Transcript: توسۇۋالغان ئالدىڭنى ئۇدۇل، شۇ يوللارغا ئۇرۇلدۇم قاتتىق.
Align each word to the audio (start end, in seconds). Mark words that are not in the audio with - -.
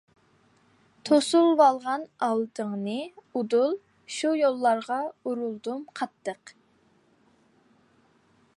توسۇۋالغان 1.09 2.05
ئالدىڭنى 2.27 2.95
ئۇدۇل، 3.41 3.77
شۇ 4.15 4.33
يوللارغا 4.39 4.99
ئۇرۇلدۇم 5.11 5.85
قاتتىق. 6.01 6.55